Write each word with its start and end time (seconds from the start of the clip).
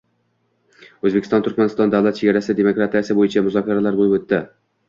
O‘zbekiston-Turkmaniston 1.09 1.93
davlat 1.97 2.21
chegarasi 2.23 2.57
demarkatsiyasi 2.61 3.19
bo‘yicha 3.21 3.45
muzokaralar 3.49 4.01
bo‘lib 4.03 4.19
o‘tdi 4.21 4.43